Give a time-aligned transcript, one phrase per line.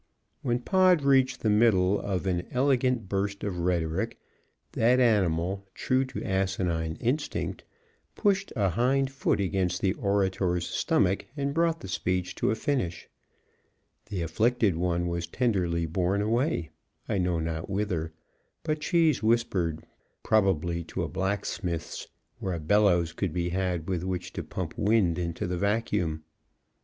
[0.41, 4.17] When Pod reached the middle of an elegant burst of rhetoric,
[4.71, 7.63] that animal, true to asinine instinct,
[8.15, 13.09] pushed a hind foot against the orator's stomach and brought the speech to a finish.
[14.07, 16.71] The afflicted one was tenderly borne away,
[17.07, 18.11] I know not whither,
[18.63, 19.85] but Cheese whispered
[20.23, 22.07] probably to a blacksmith's
[22.39, 26.23] where a bellows could be had with which to pump wind into the vacuum.